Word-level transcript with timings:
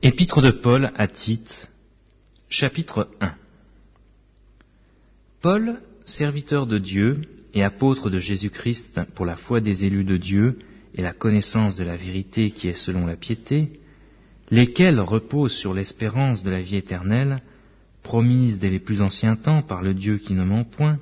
Épître 0.00 0.40
de 0.42 0.52
Paul 0.52 0.92
à 0.96 1.08
Tite, 1.08 1.68
chapitre 2.48 3.08
1 3.20 3.34
Paul, 5.42 5.80
serviteur 6.04 6.68
de 6.68 6.78
Dieu 6.78 7.20
et 7.52 7.64
apôtre 7.64 8.08
de 8.08 8.20
Jésus-Christ 8.20 9.00
pour 9.16 9.26
la 9.26 9.34
foi 9.34 9.60
des 9.60 9.84
élus 9.84 10.04
de 10.04 10.16
Dieu 10.16 10.60
et 10.94 11.02
la 11.02 11.12
connaissance 11.12 11.74
de 11.74 11.82
la 11.82 11.96
vérité 11.96 12.52
qui 12.52 12.68
est 12.68 12.74
selon 12.74 13.06
la 13.06 13.16
piété, 13.16 13.80
lesquels 14.52 15.00
reposent 15.00 15.56
sur 15.56 15.74
l'espérance 15.74 16.44
de 16.44 16.50
la 16.50 16.60
vie 16.60 16.76
éternelle, 16.76 17.42
promise 18.04 18.60
dès 18.60 18.68
les 18.68 18.78
plus 18.78 19.02
anciens 19.02 19.34
temps 19.34 19.62
par 19.62 19.82
le 19.82 19.94
Dieu 19.94 20.18
qui 20.18 20.34
ne 20.34 20.44
ment 20.44 20.62
point, 20.62 21.00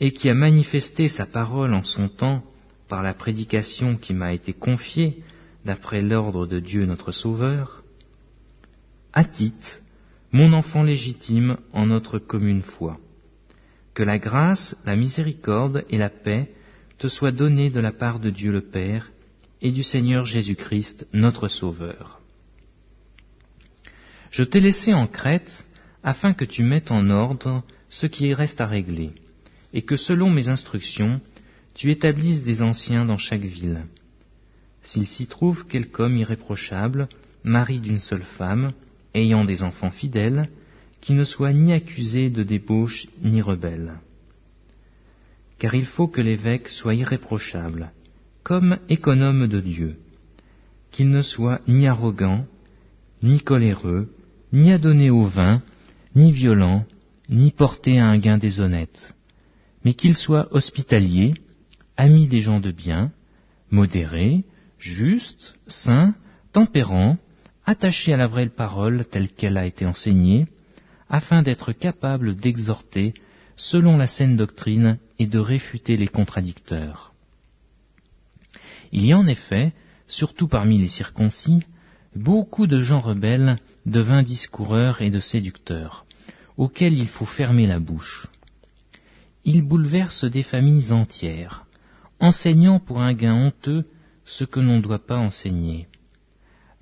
et 0.00 0.10
qui 0.10 0.28
a 0.28 0.34
manifesté 0.34 1.08
sa 1.08 1.24
parole 1.24 1.72
en 1.72 1.82
son 1.82 2.10
temps 2.10 2.44
par 2.88 3.02
la 3.02 3.14
prédication 3.14 3.96
qui 3.96 4.12
m'a 4.12 4.34
été 4.34 4.52
confiée 4.52 5.22
d'après 5.64 6.02
l'ordre 6.02 6.46
de 6.46 6.60
Dieu 6.60 6.84
notre 6.84 7.10
Sauveur, 7.10 7.82
à 9.12 9.24
Tite, 9.24 9.82
mon 10.32 10.52
enfant 10.52 10.82
légitime 10.82 11.58
en 11.72 11.86
notre 11.86 12.18
commune 12.18 12.62
foi. 12.62 12.98
Que 13.94 14.02
la 14.02 14.18
grâce, 14.18 14.76
la 14.86 14.96
miséricorde 14.96 15.84
et 15.90 15.98
la 15.98 16.08
paix 16.08 16.50
te 16.98 17.08
soient 17.08 17.32
données 17.32 17.70
de 17.70 17.80
la 17.80 17.92
part 17.92 18.20
de 18.20 18.30
Dieu 18.30 18.50
le 18.50 18.62
Père 18.62 19.10
et 19.60 19.70
du 19.70 19.82
Seigneur 19.82 20.24
Jésus-Christ, 20.24 21.06
notre 21.12 21.48
Sauveur. 21.48 22.20
Je 24.30 24.42
t'ai 24.42 24.60
laissé 24.60 24.94
en 24.94 25.06
Crète 25.06 25.66
afin 26.02 26.32
que 26.32 26.46
tu 26.46 26.62
mettes 26.62 26.90
en 26.90 27.10
ordre 27.10 27.62
ce 27.90 28.06
qui 28.06 28.32
reste 28.32 28.60
à 28.62 28.66
régler, 28.66 29.10
et 29.74 29.82
que 29.82 29.96
selon 29.96 30.30
mes 30.30 30.48
instructions, 30.48 31.20
tu 31.74 31.90
établisses 31.90 32.42
des 32.42 32.62
anciens 32.62 33.04
dans 33.04 33.18
chaque 33.18 33.44
ville. 33.44 33.84
S'il 34.82 35.06
s'y 35.06 35.26
trouve 35.26 35.66
quelque 35.66 36.02
homme 36.02 36.16
irréprochable, 36.16 37.08
mari 37.44 37.78
d'une 37.78 37.98
seule 37.98 38.22
femme, 38.22 38.72
ayant 39.14 39.44
des 39.44 39.62
enfants 39.62 39.90
fidèles, 39.90 40.48
qui 41.00 41.14
ne 41.14 41.24
soit 41.24 41.52
ni 41.52 41.72
accusé 41.72 42.30
de 42.30 42.42
débauche 42.42 43.08
ni 43.22 43.42
rebelle. 43.42 43.94
Car 45.58 45.74
il 45.74 45.86
faut 45.86 46.08
que 46.08 46.20
l'évêque 46.20 46.68
soit 46.68 46.94
irréprochable, 46.94 47.92
comme 48.42 48.78
économe 48.88 49.46
de 49.46 49.60
Dieu, 49.60 49.96
qu'il 50.90 51.10
ne 51.10 51.22
soit 51.22 51.60
ni 51.68 51.86
arrogant, 51.86 52.46
ni 53.22 53.40
coléreux, 53.40 54.08
ni 54.52 54.72
adonné 54.72 55.10
au 55.10 55.24
vin, 55.24 55.62
ni 56.14 56.32
violent, 56.32 56.84
ni 57.28 57.50
porté 57.50 57.98
à 57.98 58.06
un 58.06 58.18
gain 58.18 58.38
déshonnête, 58.38 59.14
mais 59.84 59.94
qu'il 59.94 60.16
soit 60.16 60.48
hospitalier, 60.54 61.34
ami 61.96 62.26
des 62.26 62.40
gens 62.40 62.60
de 62.60 62.70
bien, 62.70 63.10
modéré, 63.70 64.44
juste, 64.78 65.54
saint, 65.66 66.14
tempérant, 66.52 67.16
attaché 67.64 68.12
à 68.12 68.16
la 68.16 68.26
vraie 68.26 68.48
parole 68.48 69.04
telle 69.06 69.28
qu'elle 69.28 69.56
a 69.56 69.66
été 69.66 69.86
enseignée, 69.86 70.46
afin 71.08 71.42
d'être 71.42 71.72
capable 71.72 72.34
d'exhorter 72.34 73.14
selon 73.56 73.96
la 73.96 74.06
saine 74.06 74.36
doctrine 74.36 74.98
et 75.18 75.26
de 75.26 75.38
réfuter 75.38 75.96
les 75.96 76.08
contradicteurs. 76.08 77.12
Il 78.92 79.04
y 79.06 79.12
a 79.12 79.18
en 79.18 79.26
effet, 79.26 79.72
surtout 80.08 80.48
parmi 80.48 80.78
les 80.78 80.88
circoncis, 80.88 81.62
beaucoup 82.14 82.66
de 82.66 82.78
gens 82.78 83.00
rebelles, 83.00 83.56
de 83.86 84.00
vains 84.00 84.22
discoureurs 84.22 85.02
et 85.02 85.10
de 85.10 85.18
séducteurs, 85.18 86.04
auxquels 86.56 86.94
il 86.94 87.08
faut 87.08 87.26
fermer 87.26 87.66
la 87.66 87.78
bouche. 87.78 88.26
Ils 89.44 89.62
bouleversent 89.62 90.24
des 90.24 90.42
familles 90.42 90.92
entières, 90.92 91.66
enseignant 92.20 92.78
pour 92.78 93.00
un 93.00 93.14
gain 93.14 93.34
honteux 93.34 93.86
ce 94.24 94.44
que 94.44 94.60
l'on 94.60 94.76
ne 94.76 94.82
doit 94.82 95.04
pas 95.04 95.16
enseigner. 95.16 95.88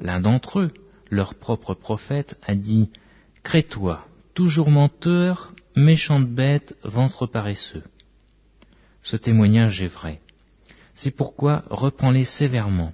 L'un 0.00 0.20
d'entre 0.20 0.60
eux, 0.60 0.70
leur 1.10 1.34
propre 1.34 1.74
prophète, 1.74 2.38
a 2.46 2.54
dit 2.54 2.90
Crée-toi, 3.42 4.06
toujours 4.34 4.70
menteur, 4.70 5.54
méchante 5.74 6.28
bête, 6.28 6.76
ventre 6.84 7.26
paresseux. 7.26 7.84
Ce 9.02 9.16
témoignage 9.16 9.82
est 9.82 9.86
vrai. 9.86 10.20
C'est 10.94 11.16
pourquoi 11.16 11.64
reprends-les 11.70 12.24
sévèrement, 12.24 12.92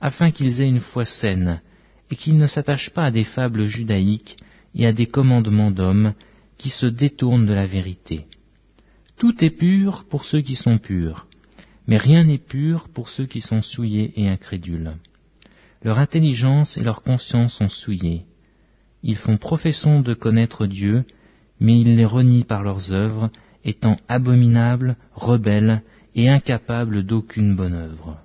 afin 0.00 0.30
qu'ils 0.30 0.62
aient 0.62 0.68
une 0.68 0.80
foi 0.80 1.04
saine, 1.04 1.60
et 2.10 2.16
qu'ils 2.16 2.38
ne 2.38 2.46
s'attachent 2.46 2.90
pas 2.90 3.04
à 3.04 3.10
des 3.10 3.24
fables 3.24 3.64
judaïques 3.64 4.36
et 4.74 4.86
à 4.86 4.92
des 4.92 5.06
commandements 5.06 5.70
d'hommes 5.70 6.14
qui 6.58 6.70
se 6.70 6.86
détournent 6.86 7.46
de 7.46 7.54
la 7.54 7.66
vérité. 7.66 8.26
Tout 9.16 9.44
est 9.44 9.50
pur 9.50 10.04
pour 10.08 10.24
ceux 10.24 10.40
qui 10.40 10.56
sont 10.56 10.78
purs, 10.78 11.26
mais 11.86 11.96
rien 11.96 12.24
n'est 12.24 12.38
pur 12.38 12.88
pour 12.88 13.08
ceux 13.08 13.26
qui 13.26 13.40
sont 13.40 13.62
souillés 13.62 14.12
et 14.16 14.28
incrédules. 14.28 14.94
Leur 15.82 15.98
intelligence 15.98 16.76
et 16.76 16.82
leur 16.82 17.02
conscience 17.02 17.54
sont 17.54 17.68
souillées. 17.68 18.26
Ils 19.02 19.16
font 19.16 19.38
profession 19.38 20.00
de 20.00 20.14
connaître 20.14 20.66
Dieu, 20.66 21.04
mais 21.58 21.78
ils 21.80 21.96
les 21.96 22.04
renient 22.04 22.44
par 22.44 22.62
leurs 22.62 22.92
œuvres, 22.92 23.30
étant 23.64 23.96
abominables, 24.08 24.96
rebelles 25.14 25.82
et 26.14 26.28
incapables 26.28 27.04
d'aucune 27.04 27.56
bonne 27.56 27.74
œuvre. 27.74 28.18